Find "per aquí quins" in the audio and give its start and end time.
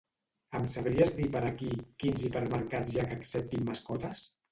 1.35-2.23